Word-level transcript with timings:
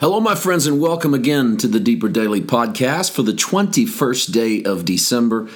Hello, 0.00 0.18
my 0.18 0.34
friends, 0.34 0.66
and 0.66 0.80
welcome 0.80 1.12
again 1.12 1.58
to 1.58 1.68
the 1.68 1.78
Deeper 1.78 2.08
Daily 2.08 2.40
Podcast 2.40 3.10
for 3.10 3.22
the 3.22 3.34
21st 3.34 4.32
day 4.32 4.62
of 4.62 4.86
December. 4.86 5.46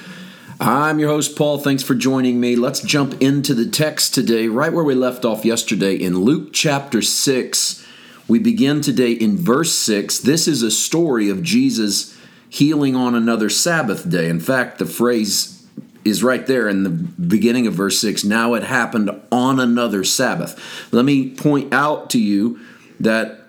I'm 0.61 0.99
your 0.99 1.09
host, 1.09 1.35
Paul. 1.35 1.57
Thanks 1.57 1.83
for 1.83 1.94
joining 1.94 2.41
me. 2.41 2.54
Let's 2.54 2.83
jump 2.83 3.22
into 3.22 3.54
the 3.54 3.67
text 3.67 4.12
today, 4.12 4.49
right 4.49 4.70
where 4.70 4.84
we 4.84 4.94
left 4.94 5.25
off 5.25 5.46
yesterday 5.46 5.94
in 5.94 6.18
Luke 6.18 6.50
chapter 6.52 7.00
6. 7.00 7.86
We 8.29 8.38
begin 8.38 8.82
today 8.82 9.12
in 9.12 9.38
verse 9.38 9.72
6. 9.72 10.18
This 10.18 10.46
is 10.46 10.61
a 10.61 10.70
story 10.70 11.30
of 11.30 11.42
Jesus 11.42 12.14
healing 12.50 12.95
on 12.95 13.14
another 13.14 13.48
Sabbath 13.48 14.11
day. 14.11 14.29
In 14.29 14.40
fact, 14.40 14.79
the 14.79 14.84
phrase 14.84 15.66
is 16.04 16.22
right 16.22 16.46
there 16.46 16.68
in 16.68 16.82
the 16.82 16.90
beginning 16.90 17.66
of 17.66 17.72
verse 17.72 17.98
6. 17.98 18.24
Now 18.24 18.52
it 18.52 18.64
happened 18.64 19.11
on 19.32 19.58
another 19.58 20.04
Sabbath. 20.04 20.92
Let 20.92 21.06
me 21.06 21.30
point 21.30 21.72
out 21.72 22.11
to 22.11 22.20
you 22.20 22.61
that 23.00 23.43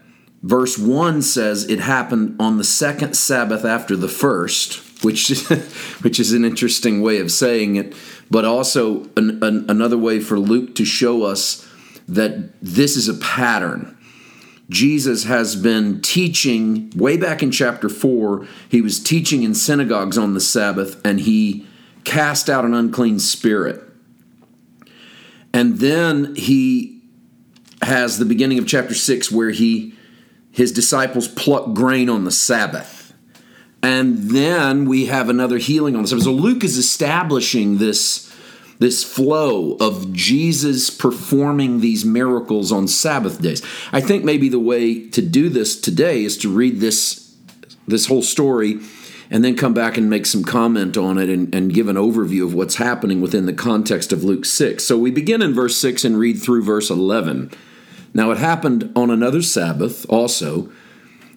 Verse 0.46 0.78
1 0.78 1.24
says 1.24 1.68
it 1.68 1.80
happened 1.80 2.36
on 2.40 2.60
the 2.60 2.64
second 2.64 3.16
Sabbath 3.16 3.66
after 3.66 3.96
the 3.96 4.08
first, 4.08 5.04
which, 5.04 5.28
which 6.04 6.20
is 6.20 6.34
an 6.34 6.46
interesting 6.46 7.02
way 7.02 7.20
of 7.20 7.32
saying 7.32 7.78
it, 7.78 7.96
but 8.30 8.46
also 8.46 9.06
an, 9.18 9.44
an, 9.44 9.66
another 9.68 9.98
way 9.98 10.20
for 10.20 10.38
Luke 10.38 10.76
to 10.76 10.86
show 10.86 11.24
us 11.24 11.68
that 12.08 12.52
this 12.62 12.96
is 12.96 13.08
a 13.08 13.16
pattern. 13.16 13.98
Jesus 14.70 15.24
has 15.24 15.56
been 15.56 16.00
teaching 16.02 16.92
way 16.96 17.18
back 17.18 17.42
in 17.42 17.50
chapter 17.50 17.90
4. 17.90 18.46
He 18.70 18.82
was 18.82 19.02
teaching 19.02 19.42
in 19.42 19.56
synagogues 19.56 20.16
on 20.16 20.36
the 20.36 20.40
Sabbath 20.40 21.02
and 21.04 21.22
he 21.22 21.66
cast 22.04 22.52
out 22.52 22.66
an 22.66 22.76
unclean 22.76 23.18
spirit. 23.18 23.82
And 25.52 25.80
then 25.80 26.36
he 26.36 27.02
has 27.82 28.20
the 28.20 28.26
beginning 28.26 28.60
of 28.60 28.68
chapter 28.68 28.94
6 28.94 29.32
where 29.32 29.50
he 29.50 29.95
his 30.56 30.72
disciples 30.72 31.28
pluck 31.28 31.74
grain 31.74 32.10
on 32.10 32.24
the 32.24 32.32
Sabbath. 32.32 33.14
And 33.84 34.30
then 34.32 34.86
we 34.86 35.08
have 35.08 35.28
another 35.28 35.58
healing 35.58 35.98
on 35.98 36.04
the 36.04 36.08
Sabbath. 36.08 36.24
So 36.24 36.32
Luke 36.32 36.64
is 36.64 36.78
establishing 36.78 37.78
this, 37.78 38.34
this 38.80 39.04
flow 39.04 39.76
of 39.82 40.14
Jesus 40.14 40.90
performing 40.90 41.82
these 41.82 42.06
miracles 42.06 42.72
on 42.72 42.88
Sabbath 42.88 43.42
days. 43.42 43.62
I 43.92 44.00
think 44.00 44.24
maybe 44.24 44.48
the 44.48 44.58
way 44.58 45.10
to 45.10 45.22
do 45.22 45.50
this 45.50 45.80
today 45.80 46.24
is 46.24 46.38
to 46.38 46.50
read 46.50 46.80
this, 46.80 47.36
this 47.86 48.06
whole 48.08 48.24
story 48.24 48.80
and 49.30 49.44
then 49.44 49.58
come 49.58 49.74
back 49.74 49.98
and 49.98 50.10
make 50.10 50.26
some 50.26 50.46
comment 50.46 50.96
on 50.96 51.18
it 51.18 51.28
and, 51.28 51.54
and 51.54 51.74
give 51.74 51.90
an 51.90 51.98
overview 51.98 52.46
of 52.46 52.54
what's 52.54 52.76
happening 52.76 53.20
within 53.20 53.46
the 53.46 53.54
context 53.54 54.14
of 54.14 54.24
Luke 54.24 54.46
6. 54.46 54.82
So 54.86 54.98
we 54.98 55.12
begin 55.12 55.42
in 55.42 55.54
verse 55.54 55.76
6 55.78 56.06
and 56.06 56.18
read 56.18 56.42
through 56.42 56.64
verse 56.64 56.90
11. 56.90 57.52
Now 58.16 58.32
it 58.32 58.38
happened 58.38 58.94
on 58.96 59.12
another 59.12 59.42
Sabbath 59.42 60.06
also 60.10 60.72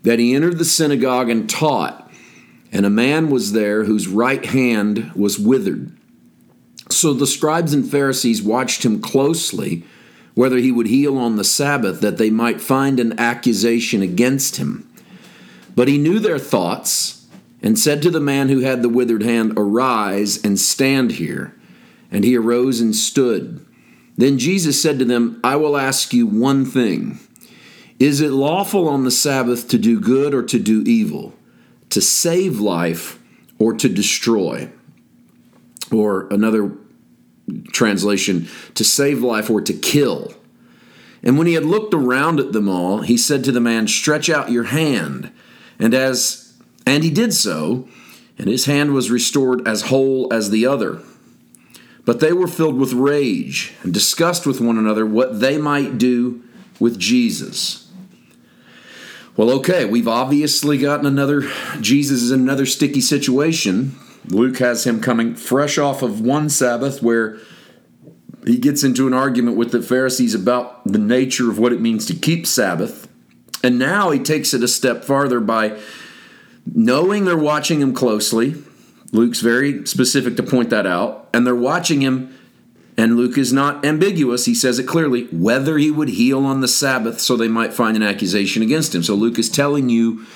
that 0.05 0.21
he 0.21 0.33
entered 0.33 0.59
the 0.59 0.65
synagogue 0.65 1.29
and 1.29 1.51
taught, 1.51 2.09
and 2.71 2.87
a 2.87 2.91
man 2.91 3.31
was 3.31 3.51
there 3.51 3.83
whose 3.83 4.07
right 4.07 4.45
hand 4.47 5.11
was 5.17 5.41
withered. 5.41 5.93
So 6.89 7.13
the 7.13 7.27
scribes 7.27 7.75
and 7.75 7.91
Pharisees 7.91 8.45
watched 8.45 8.85
him 8.85 9.01
closely, 9.03 9.83
whether 10.35 10.59
he 10.59 10.71
would 10.71 10.87
heal 10.87 11.19
on 11.19 11.35
the 11.35 11.43
Sabbath, 11.43 12.01
that 12.01 12.17
they 12.17 12.31
might 12.31 12.61
find 12.61 13.01
an 13.01 13.19
accusation 13.19 14.01
against 14.01 14.57
him. 14.57 14.89
But 15.75 15.89
he 15.89 15.99
knew 15.99 16.21
their 16.21 16.39
thoughts, 16.39 17.27
and 17.61 17.77
said 17.77 18.03
to 18.03 18.11
the 18.11 18.21
man 18.21 18.51
who 18.51 18.61
had 18.61 18.83
the 18.83 18.89
withered 18.89 19.25
hand, 19.25 19.55
Arise 19.57 20.43
and 20.45 20.61
stand 20.61 21.13
here. 21.13 21.57
And 22.13 22.23
he 22.23 22.37
arose 22.37 22.81
and 22.81 22.95
stood. 22.95 23.67
Then 24.19 24.39
Jesus 24.39 24.83
said 24.83 24.99
to 24.99 25.05
them, 25.05 25.41
I 25.45 25.57
will 25.57 25.77
ask 25.77 26.13
you 26.13 26.27
one 26.27 26.67
thing. 26.67 27.21
Is 28.01 28.21
it 28.21 28.33
lawful 28.33 28.89
on 28.89 29.05
the 29.05 29.11
Sabbath 29.13 29.69
to 29.69 29.79
do 29.79 30.01
good 30.01 30.35
or 30.35 30.43
to 30.43 30.59
do 30.59 30.83
evil, 30.83 31.35
to 31.91 32.01
save 32.01 32.59
life 32.59 33.19
or 33.59 33.73
to 33.75 33.89
destroy? 33.89 34.71
Or 35.93 36.29
another 36.33 36.73
translation, 37.73 38.49
to 38.75 38.85
save 38.85 39.23
life 39.23 39.49
or 39.49 39.61
to 39.61 39.73
kill. 39.73 40.35
And 41.23 41.39
when 41.39 41.47
he 41.47 41.55
had 41.55 41.65
looked 41.65 41.95
around 41.95 42.41
at 42.41 42.53
them 42.53 42.69
all, 42.69 43.03
he 43.03 43.17
said 43.17 43.45
to 43.45 43.53
the 43.53 43.61
man, 43.61 43.87
Stretch 43.87 44.29
out 44.29 44.51
your 44.51 44.65
hand. 44.65 45.33
And 45.79 45.95
as 45.95 46.55
and 46.85 47.05
he 47.05 47.11
did 47.11 47.33
so, 47.35 47.87
and 48.37 48.49
his 48.49 48.65
hand 48.65 48.95
was 48.95 49.11
restored 49.11 49.67
as 49.67 49.83
whole 49.83 50.33
as 50.33 50.51
the 50.51 50.67
other. 50.67 51.01
But 52.09 52.21
they 52.21 52.33
were 52.33 52.49
filled 52.49 52.79
with 52.79 52.95
rage 52.95 53.75
and 53.83 53.93
discussed 53.93 54.47
with 54.47 54.63
one 54.63 54.79
another 54.79 55.05
what 55.05 55.41
they 55.41 55.59
might 55.59 55.99
do 55.99 56.43
with 56.81 56.99
Jesus. 56.99 57.93
Well, 59.37 59.51
okay, 59.51 59.85
we've 59.85 60.09
obviously 60.09 60.79
gotten 60.79 61.05
another, 61.05 61.43
Jesus 61.83 62.23
is 62.23 62.33
in 62.33 62.41
another 62.41 62.65
sticky 62.65 63.03
situation. 63.03 63.95
Luke 64.27 64.57
has 64.57 64.87
him 64.87 65.03
coming 65.03 65.35
fresh 65.35 65.77
off 65.77 66.01
of 66.01 66.23
one 66.23 66.49
Sabbath 66.49 67.03
where 67.03 67.37
he 68.47 68.57
gets 68.57 68.83
into 68.83 69.07
an 69.07 69.13
argument 69.13 69.59
with 69.59 69.71
the 69.71 69.83
Pharisees 69.83 70.35
about 70.35 70.91
the 70.91 70.99
nature 70.99 71.51
of 71.51 71.59
what 71.59 71.75
it 71.75 71.81
means 71.83 72.07
to 72.07 72.15
keep 72.15 72.47
Sabbath. 72.47 73.07
And 73.63 73.79
now 73.79 74.13
he 74.13 74.19
takes 74.19 74.55
it 74.55 74.63
a 74.63 74.69
step 74.69 75.05
farther 75.05 75.41
by 75.41 75.79
knowing 76.65 77.27
they're 77.27 77.37
watching 77.37 77.83
him 77.83 77.93
closely, 77.93 78.55
Luke's 79.13 79.41
very 79.41 79.87
specific 79.87 80.37
to 80.37 80.43
point 80.43 80.71
that 80.71 80.87
out, 80.87 81.29
and 81.33 81.47
they're 81.47 81.55
watching 81.55 82.01
him. 82.01 82.35
And 82.97 83.17
Luke 83.17 83.39
is 83.39 83.53
not 83.53 83.85
ambiguous. 83.85 84.45
He 84.47 84.57
says 84.57 84.81
it 84.81 84.89
clearly 84.89 85.25
whether 85.27 85.79
he 85.79 85.89
would 85.89 86.09
heal 86.09 86.45
on 86.45 86.61
the 86.61 86.69
Sabbath 86.69 87.21
so 87.21 87.37
they 87.37 87.47
might 87.47 87.73
find 87.73 87.97
an 87.97 88.03
accusation 88.03 88.61
against 88.61 88.93
him. 88.93 89.05
So 89.05 89.15
Luke 89.15 89.39
is 89.39 89.49
telling 89.49 89.89
you 89.89 90.27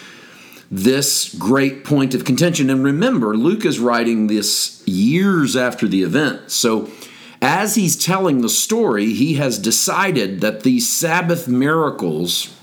this 0.70 1.34
great 1.34 1.84
point 1.84 2.14
of 2.14 2.24
contention. 2.24 2.70
And 2.70 2.84
remember, 2.84 3.36
Luke 3.36 3.64
is 3.64 3.80
writing 3.80 4.28
this 4.28 4.80
years 4.86 5.56
after 5.56 5.88
the 5.88 6.04
event. 6.04 6.52
So 6.52 6.88
as 7.42 7.74
he's 7.74 8.02
telling 8.02 8.40
the 8.40 8.48
story, 8.48 9.12
he 9.12 9.34
has 9.34 9.58
decided 9.58 10.40
that 10.40 10.62
these 10.62 10.88
Sabbath 10.88 11.48
miracles 11.48 12.56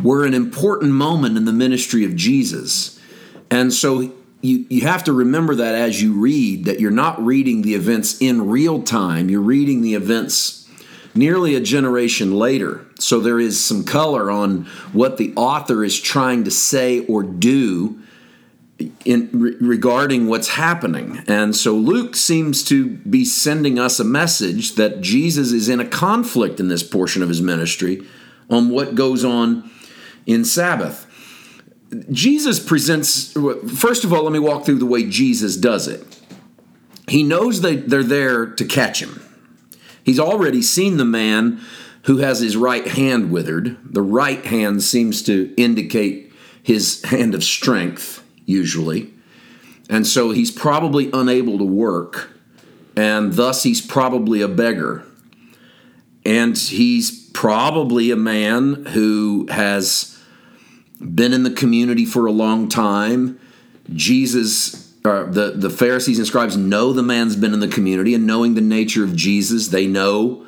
were 0.00 0.24
an 0.24 0.34
important 0.34 0.92
moment 0.92 1.36
in 1.36 1.44
the 1.46 1.52
ministry 1.52 2.04
of 2.04 2.14
Jesus. 2.14 3.00
And 3.50 3.72
so 3.72 4.12
you, 4.42 4.66
you 4.68 4.82
have 4.82 5.04
to 5.04 5.12
remember 5.12 5.54
that 5.54 5.74
as 5.74 6.02
you 6.02 6.12
read, 6.20 6.66
that 6.66 6.80
you're 6.80 6.90
not 6.90 7.24
reading 7.24 7.62
the 7.62 7.74
events 7.74 8.20
in 8.20 8.48
real 8.48 8.82
time, 8.82 9.30
you're 9.30 9.40
reading 9.40 9.80
the 9.80 9.94
events 9.94 10.68
nearly 11.14 11.54
a 11.54 11.60
generation 11.60 12.34
later. 12.34 12.84
So 12.98 13.20
there 13.20 13.38
is 13.38 13.62
some 13.62 13.84
color 13.84 14.30
on 14.30 14.64
what 14.92 15.16
the 15.16 15.32
author 15.36 15.84
is 15.84 15.98
trying 15.98 16.44
to 16.44 16.50
say 16.50 17.06
or 17.06 17.22
do 17.22 18.00
in 19.04 19.30
re- 19.32 19.56
regarding 19.60 20.26
what's 20.26 20.48
happening. 20.48 21.22
And 21.28 21.54
so 21.54 21.74
Luke 21.74 22.16
seems 22.16 22.64
to 22.64 22.96
be 22.96 23.24
sending 23.24 23.78
us 23.78 24.00
a 24.00 24.04
message 24.04 24.74
that 24.74 25.00
Jesus 25.00 25.52
is 25.52 25.68
in 25.68 25.78
a 25.78 25.86
conflict 25.86 26.58
in 26.58 26.68
this 26.68 26.82
portion 26.82 27.22
of 27.22 27.28
his 27.28 27.42
ministry 27.42 28.04
on 28.50 28.70
what 28.70 28.94
goes 28.94 29.24
on 29.24 29.70
in 30.26 30.44
Sabbath. 30.44 31.06
Jesus 32.10 32.58
presents, 32.58 33.32
first 33.76 34.04
of 34.04 34.12
all, 34.12 34.22
let 34.22 34.32
me 34.32 34.38
walk 34.38 34.64
through 34.64 34.78
the 34.78 34.86
way 34.86 35.08
Jesus 35.08 35.56
does 35.56 35.88
it. 35.88 36.20
He 37.08 37.22
knows 37.22 37.60
that 37.60 37.90
they're 37.90 38.02
there 38.02 38.46
to 38.46 38.64
catch 38.64 39.02
him. 39.02 39.22
He's 40.04 40.18
already 40.18 40.62
seen 40.62 40.96
the 40.96 41.04
man 41.04 41.60
who 42.04 42.18
has 42.18 42.40
his 42.40 42.56
right 42.56 42.86
hand 42.86 43.30
withered. 43.30 43.76
The 43.84 44.02
right 44.02 44.44
hand 44.44 44.82
seems 44.82 45.22
to 45.24 45.52
indicate 45.56 46.32
his 46.62 47.02
hand 47.04 47.34
of 47.34 47.44
strength, 47.44 48.24
usually. 48.46 49.12
And 49.90 50.06
so 50.06 50.30
he's 50.30 50.50
probably 50.50 51.10
unable 51.12 51.58
to 51.58 51.64
work, 51.64 52.30
and 52.96 53.34
thus 53.34 53.62
he's 53.64 53.80
probably 53.80 54.40
a 54.40 54.48
beggar. 54.48 55.04
And 56.24 56.56
he's 56.56 57.28
probably 57.30 58.10
a 58.10 58.16
man 58.16 58.86
who 58.86 59.46
has 59.50 60.11
been 61.02 61.32
in 61.32 61.42
the 61.42 61.50
community 61.50 62.04
for 62.04 62.26
a 62.26 62.32
long 62.32 62.68
time. 62.68 63.38
Jesus, 63.92 64.94
uh, 65.04 65.24
the, 65.24 65.52
the 65.56 65.70
Pharisees 65.70 66.18
and 66.18 66.26
scribes 66.26 66.56
know 66.56 66.92
the 66.92 67.02
man's 67.02 67.36
been 67.36 67.52
in 67.52 67.60
the 67.60 67.68
community, 67.68 68.14
and 68.14 68.26
knowing 68.26 68.54
the 68.54 68.60
nature 68.60 69.04
of 69.04 69.16
Jesus, 69.16 69.68
they 69.68 69.86
know 69.86 70.46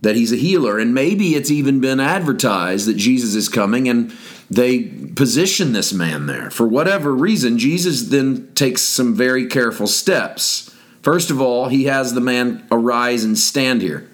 that 0.00 0.16
he's 0.16 0.32
a 0.32 0.36
healer. 0.36 0.78
And 0.78 0.92
maybe 0.92 1.34
it's 1.34 1.50
even 1.50 1.80
been 1.80 2.00
advertised 2.00 2.86
that 2.86 2.96
Jesus 2.96 3.34
is 3.34 3.48
coming, 3.48 3.88
and 3.88 4.12
they 4.50 4.82
position 5.16 5.72
this 5.72 5.92
man 5.92 6.26
there. 6.26 6.50
For 6.50 6.66
whatever 6.66 7.14
reason, 7.14 7.58
Jesus 7.58 8.08
then 8.08 8.52
takes 8.54 8.82
some 8.82 9.14
very 9.14 9.46
careful 9.46 9.86
steps. 9.86 10.74
First 11.02 11.30
of 11.30 11.40
all, 11.40 11.68
he 11.68 11.84
has 11.84 12.14
the 12.14 12.20
man 12.20 12.66
arise 12.70 13.24
and 13.24 13.38
stand 13.38 13.80
here. 13.80 14.08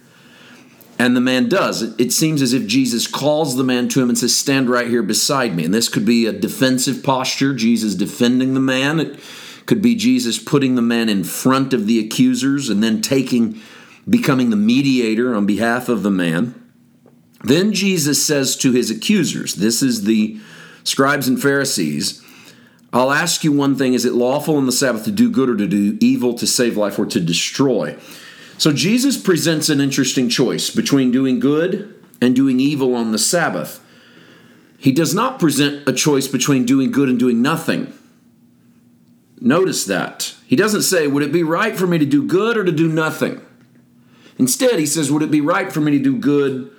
And 1.01 1.17
the 1.17 1.21
man 1.23 1.49
does. 1.49 1.81
It 1.99 2.13
seems 2.13 2.43
as 2.43 2.53
if 2.53 2.67
Jesus 2.67 3.07
calls 3.07 3.57
the 3.57 3.65
man 3.65 3.89
to 3.89 4.03
him 4.03 4.11
and 4.11 4.19
says, 4.19 4.37
Stand 4.37 4.69
right 4.69 4.87
here 4.87 5.03
beside 5.03 5.57
me. 5.57 5.65
And 5.65 5.73
this 5.73 5.89
could 5.89 6.05
be 6.05 6.27
a 6.27 6.33
defensive 6.33 7.03
posture, 7.03 7.55
Jesus 7.55 7.95
defending 7.95 8.53
the 8.53 8.61
man. 8.61 9.01
It 9.01 9.19
could 9.65 9.81
be 9.81 9.95
Jesus 9.95 10.39
putting 10.39 10.75
the 10.75 10.83
man 10.83 11.09
in 11.09 11.25
front 11.25 11.73
of 11.73 11.87
the 11.87 11.99
accusers 11.99 12.69
and 12.69 12.83
then 12.83 13.01
taking, 13.01 13.59
becoming 14.11 14.51
the 14.51 14.57
mediator 14.57 15.35
on 15.35 15.47
behalf 15.47 15.89
of 15.89 16.03
the 16.03 16.11
man. 16.11 16.55
Then 17.45 17.73
Jesus 17.73 18.23
says 18.23 18.55
to 18.57 18.73
his 18.73 18.91
accusers, 18.91 19.55
This 19.55 19.83
is 19.83 20.05
the 20.05 20.39
scribes 20.85 21.29
and 21.29 21.41
Pharisees, 21.41 22.23
I'll 22.93 23.11
ask 23.11 23.43
you 23.43 23.53
one 23.53 23.75
thing 23.75 23.95
Is 23.95 24.05
it 24.05 24.13
lawful 24.13 24.57
on 24.57 24.67
the 24.67 24.71
Sabbath 24.71 25.05
to 25.05 25.11
do 25.11 25.31
good 25.31 25.49
or 25.49 25.57
to 25.57 25.67
do 25.67 25.97
evil, 26.03 26.35
to 26.35 26.47
save 26.47 26.77
life 26.77 26.99
or 26.99 27.07
to 27.07 27.21
destroy? 27.21 27.97
So 28.61 28.75
Jesus 28.75 29.17
presents 29.17 29.71
an 29.71 29.81
interesting 29.81 30.29
choice 30.29 30.69
between 30.69 31.11
doing 31.11 31.41
good 31.41 31.95
and 32.21 32.37
doing 32.37 32.61
evil 32.61 32.95
on 32.95 33.11
the 33.11 33.19
Sabbath. 33.19 33.83
He 34.77 34.93
does 34.93 35.15
not 35.15 35.41
present 35.41 35.89
a 35.89 35.95
choice 35.95 36.29
between 36.29 36.67
doing 36.67 36.91
good 36.91 37.09
and 37.09 37.19
doing 37.19 37.41
nothing. 37.41 37.91
Notice 39.41 39.87
that. 39.87 40.35
He 40.47 40.57
doesn't 40.57 40.83
say, 40.83 41.07
Would 41.07 41.23
it 41.23 41.33
be 41.33 41.43
right 41.43 41.75
for 41.75 41.87
me 41.87 41.97
to 41.97 42.05
do 42.05 42.23
good 42.27 42.59
or 42.59 42.65
to 42.65 42.71
do 42.71 42.87
nothing? 42.87 43.41
Instead, 44.39 44.79
he 44.79 44.85
says, 44.85 45.11
Would 45.11 45.23
it 45.23 45.31
be 45.31 45.41
right 45.41 45.73
for 45.73 45.81
me 45.81 45.93
to 45.93 46.05
do 46.05 46.19
good 46.19 46.71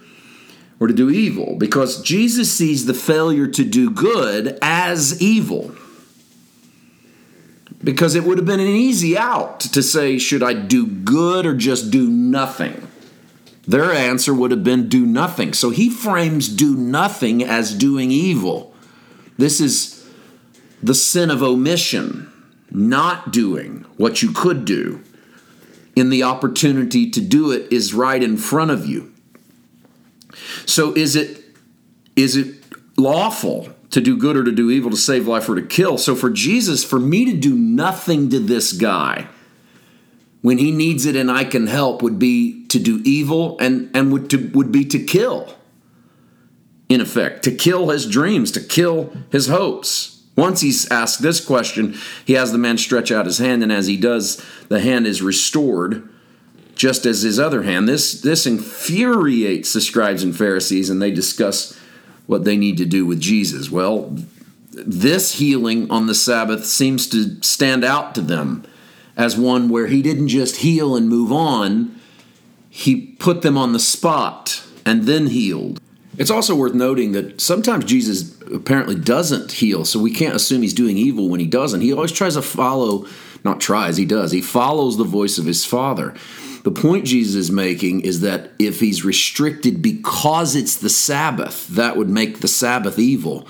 or 0.79 0.85
to 0.85 0.93
do 0.93 1.09
evil? 1.09 1.55
Because 1.57 2.03
Jesus 2.03 2.51
sees 2.51 2.85
the 2.85 2.93
failure 2.93 3.47
to 3.47 3.63
do 3.63 3.89
good 3.89 4.59
as 4.61 5.19
evil. 5.19 5.73
Because 7.83 8.15
it 8.15 8.23
would 8.23 8.37
have 8.37 8.45
been 8.45 8.59
an 8.59 8.67
easy 8.67 9.17
out 9.17 9.59
to 9.61 9.81
say, 9.81 10.17
Should 10.17 10.43
I 10.43 10.53
do 10.53 10.85
good 10.85 11.45
or 11.45 11.55
just 11.55 11.91
do 11.91 12.09
nothing? 12.09 12.87
Their 13.67 13.91
answer 13.91 14.33
would 14.33 14.51
have 14.51 14.63
been, 14.63 14.89
Do 14.89 15.05
nothing. 15.05 15.53
So 15.53 15.69
he 15.69 15.89
frames 15.89 16.47
do 16.47 16.75
nothing 16.75 17.43
as 17.43 17.73
doing 17.73 18.11
evil. 18.11 18.73
This 19.37 19.59
is 19.59 20.07
the 20.83 20.93
sin 20.93 21.29
of 21.29 21.41
omission 21.41 22.31
not 22.69 23.31
doing 23.31 23.85
what 23.97 24.21
you 24.21 24.31
could 24.31 24.65
do 24.65 25.01
in 25.95 26.09
the 26.09 26.23
opportunity 26.23 27.09
to 27.09 27.21
do 27.21 27.51
it 27.51 27.71
is 27.71 27.93
right 27.93 28.21
in 28.23 28.37
front 28.37 28.71
of 28.71 28.85
you. 28.85 29.11
So 30.65 30.93
is 30.93 31.15
it 31.15 31.43
is 32.15 32.35
it 32.35 32.63
lawful 32.97 33.69
to 33.91 34.01
do 34.01 34.17
good 34.17 34.35
or 34.35 34.43
to 34.43 34.51
do 34.51 34.71
evil, 34.71 34.91
to 34.91 34.97
save 34.97 35.27
life 35.27 35.47
or 35.47 35.55
to 35.55 35.61
kill? 35.61 35.97
So 35.97 36.15
for 36.15 36.29
Jesus, 36.29 36.83
for 36.83 36.99
me 36.99 37.25
to 37.25 37.37
do 37.37 37.55
nothing 37.55 38.29
to 38.29 38.39
this 38.39 38.73
guy 38.73 39.27
when 40.41 40.57
he 40.57 40.71
needs 40.71 41.05
it 41.05 41.15
and 41.15 41.31
I 41.31 41.43
can 41.43 41.67
help 41.67 42.01
would 42.01 42.19
be 42.19 42.65
to 42.67 42.79
do 42.79 43.01
evil 43.05 43.57
and, 43.59 43.89
and 43.95 44.11
would 44.11 44.29
to, 44.31 44.49
would 44.53 44.71
be 44.71 44.85
to 44.85 45.03
kill. 45.03 45.55
In 46.89 46.99
effect, 46.99 47.43
to 47.43 47.55
kill 47.55 47.89
his 47.89 48.05
dreams, 48.05 48.51
to 48.51 48.59
kill 48.59 49.13
his 49.31 49.47
hopes. 49.47 50.23
Once 50.35 50.59
he's 50.59 50.89
asked 50.91 51.21
this 51.21 51.43
question, 51.43 51.95
he 52.25 52.33
has 52.33 52.51
the 52.51 52.57
man 52.57 52.77
stretch 52.77 53.11
out 53.11 53.25
his 53.25 53.37
hand, 53.37 53.63
and 53.63 53.71
as 53.71 53.87
he 53.87 53.95
does, 53.95 54.43
the 54.67 54.81
hand 54.81 55.07
is 55.07 55.21
restored, 55.21 56.09
just 56.75 57.05
as 57.05 57.21
his 57.21 57.39
other 57.39 57.63
hand. 57.63 57.87
This, 57.87 58.21
this 58.21 58.45
infuriates 58.45 59.71
the 59.71 59.79
scribes 59.79 60.23
and 60.23 60.35
Pharisees, 60.35 60.89
and 60.89 61.01
they 61.01 61.11
discuss 61.11 61.79
what 62.31 62.45
they 62.45 62.55
need 62.55 62.77
to 62.77 62.85
do 62.85 63.05
with 63.05 63.19
Jesus. 63.19 63.69
Well, 63.69 64.17
this 64.71 65.33
healing 65.33 65.91
on 65.91 66.07
the 66.07 66.15
Sabbath 66.15 66.65
seems 66.65 67.05
to 67.09 67.43
stand 67.43 67.83
out 67.83 68.15
to 68.15 68.21
them 68.21 68.63
as 69.17 69.37
one 69.37 69.67
where 69.67 69.87
he 69.87 70.01
didn't 70.01 70.29
just 70.29 70.57
heal 70.57 70.95
and 70.95 71.09
move 71.09 71.29
on, 71.29 71.99
he 72.69 73.07
put 73.19 73.41
them 73.41 73.57
on 73.57 73.73
the 73.73 73.79
spot 73.79 74.63
and 74.85 75.03
then 75.03 75.27
healed. 75.27 75.81
It's 76.17 76.31
also 76.31 76.55
worth 76.55 76.73
noting 76.73 77.11
that 77.11 77.41
sometimes 77.41 77.83
Jesus 77.83 78.41
apparently 78.43 78.95
doesn't 78.95 79.51
heal, 79.51 79.83
so 79.83 79.99
we 79.99 80.13
can't 80.13 80.35
assume 80.35 80.61
he's 80.61 80.73
doing 80.73 80.97
evil 80.97 81.27
when 81.27 81.41
he 81.41 81.47
doesn't. 81.47 81.81
He 81.81 81.91
always 81.91 82.13
tries 82.13 82.35
to 82.35 82.41
follow, 82.41 83.07
not 83.43 83.59
tries, 83.59 83.97
he 83.97 84.05
does. 84.05 84.31
He 84.31 84.41
follows 84.41 84.97
the 84.97 85.03
voice 85.03 85.37
of 85.37 85.45
his 85.45 85.65
Father. 85.65 86.13
The 86.63 86.71
point 86.71 87.05
Jesus 87.05 87.35
is 87.35 87.51
making 87.51 88.01
is 88.01 88.21
that 88.21 88.51
if 88.59 88.79
he's 88.79 89.03
restricted 89.03 89.81
because 89.81 90.55
it's 90.55 90.77
the 90.77 90.89
Sabbath, 90.89 91.67
that 91.69 91.97
would 91.97 92.09
make 92.09 92.39
the 92.39 92.47
Sabbath 92.47 92.99
evil. 92.99 93.47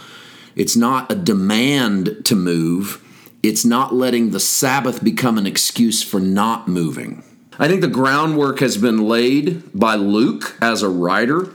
It's 0.55 0.77
not 0.77 1.11
a 1.11 1.15
demand 1.15 2.25
to 2.25 2.35
move, 2.35 3.05
it's 3.43 3.65
not 3.65 3.93
letting 3.93 4.29
the 4.29 4.39
Sabbath 4.39 5.03
become 5.03 5.37
an 5.37 5.47
excuse 5.47 6.03
for 6.03 6.19
not 6.19 6.67
moving. 6.67 7.23
I 7.59 7.67
think 7.67 7.81
the 7.81 7.87
groundwork 7.87 8.59
has 8.59 8.77
been 8.77 9.07
laid 9.07 9.63
by 9.73 9.95
Luke 9.95 10.57
as 10.61 10.81
a 10.81 10.89
writer 10.89 11.53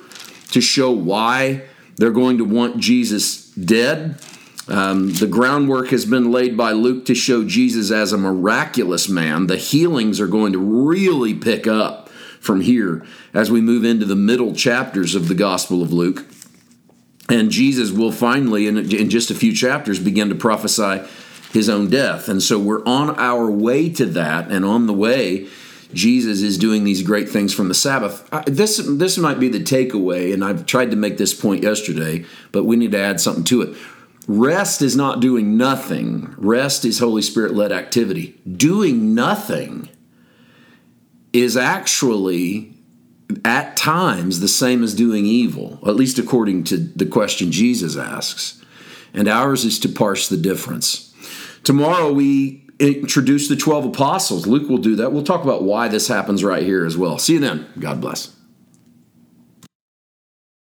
to 0.50 0.60
show 0.60 0.90
why 0.90 1.62
they're 1.96 2.10
going 2.10 2.38
to 2.38 2.44
want 2.44 2.78
Jesus 2.78 3.50
dead. 3.50 4.20
Um, 4.68 5.12
the 5.12 5.28
groundwork 5.28 5.88
has 5.88 6.04
been 6.04 6.32
laid 6.32 6.56
by 6.56 6.72
Luke 6.72 7.04
to 7.06 7.14
show 7.14 7.44
Jesus 7.44 7.90
as 7.90 8.12
a 8.12 8.18
miraculous 8.18 9.08
man. 9.08 9.46
The 9.46 9.56
healings 9.56 10.20
are 10.20 10.26
going 10.26 10.52
to 10.52 10.58
really 10.58 11.34
pick 11.34 11.66
up 11.66 12.08
from 12.40 12.60
here 12.60 13.06
as 13.32 13.50
we 13.50 13.60
move 13.60 13.84
into 13.84 14.04
the 14.04 14.16
middle 14.16 14.54
chapters 14.54 15.14
of 15.14 15.28
the 15.28 15.34
Gospel 15.34 15.82
of 15.82 15.92
Luke. 15.92 16.26
And 17.28 17.50
Jesus 17.50 17.90
will 17.90 18.12
finally, 18.12 18.66
in, 18.66 18.76
in 18.76 19.10
just 19.10 19.30
a 19.30 19.34
few 19.34 19.52
chapters, 19.52 19.98
begin 19.98 20.28
to 20.28 20.34
prophesy 20.34 21.06
his 21.52 21.69
own 21.69 21.88
death. 21.88 22.28
And 22.28 22.42
so 22.42 22.58
we're 22.58 22.84
on 22.84 23.19
our 23.19 23.50
way 23.50 23.88
to 23.90 24.06
that, 24.06 24.50
and 24.50 24.64
on 24.64 24.86
the 24.86 24.92
way, 24.92 25.48
Jesus 25.92 26.42
is 26.42 26.58
doing 26.58 26.84
these 26.84 27.02
great 27.02 27.28
things 27.28 27.54
from 27.54 27.69
the 27.69 27.74
Sabbath. 27.74 28.28
This 28.46 28.80
this 28.84 29.16
might 29.19 29.38
be 29.38 29.48
the 29.48 29.62
takeaway, 29.62 30.34
and 30.34 30.44
I've 30.44 30.66
tried 30.66 30.90
to 30.90 30.96
make 30.96 31.16
this 31.16 31.32
point 31.32 31.62
yesterday, 31.62 32.24
but 32.52 32.64
we 32.64 32.76
need 32.76 32.92
to 32.92 33.00
add 33.00 33.20
something 33.20 33.44
to 33.44 33.62
it. 33.62 33.76
Rest 34.26 34.82
is 34.82 34.96
not 34.96 35.20
doing 35.20 35.56
nothing. 35.56 36.34
Rest 36.37 36.84
is 36.84 36.99
Holy 36.99 37.23
Spirit 37.23 37.55
led 37.55 37.73
activity. 37.73 38.40
Doing 38.50 39.14
nothing 39.14 39.88
is 41.32 41.56
actually 41.56 42.75
at 43.44 43.76
times 43.76 44.40
the 44.40 44.49
same 44.49 44.82
as 44.82 44.94
doing 44.94 45.26
evil, 45.26 45.78
at 45.87 45.96
least 45.96 46.19
according 46.19 46.64
to 46.64 46.76
the 46.76 47.06
question 47.06 47.52
Jesus 47.52 47.96
asks. 47.96 48.62
And 49.14 49.28
ours 49.28 49.64
is 49.64 49.78
to 49.81 49.88
parse 49.88 50.29
the 50.29 50.37
difference. 50.37 51.14
Tomorrow 51.62 52.12
we 52.12 52.64
introduce 52.79 53.49
the 53.49 53.56
12 53.56 53.87
apostles. 53.87 54.46
Luke 54.46 54.69
will 54.69 54.79
do 54.79 54.96
that. 54.96 55.12
We'll 55.12 55.25
talk 55.25 55.43
about 55.43 55.62
why 55.62 55.88
this 55.88 56.08
happens 56.08 56.44
right 56.44 56.62
here 56.62 56.84
as 56.84 56.96
well. 56.96 57.19
See 57.19 57.34
you 57.34 57.40
then. 57.40 57.67
God 57.79 58.00
bless. 58.00 58.35